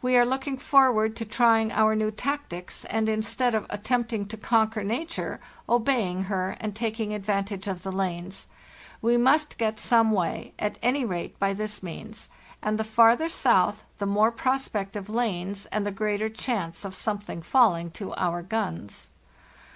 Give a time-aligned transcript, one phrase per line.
[0.00, 4.36] We are looking forward to trying our new tactics, and instead of at tempting to
[4.36, 8.46] conquer nature, obeying her and taking advantage of the lanes.
[9.02, 12.28] We must get some way, at any rate, by this means;
[12.62, 14.06] and the farther south the.
[14.06, 19.10] more prospect of lanes and the greater chance of something falling to our guns.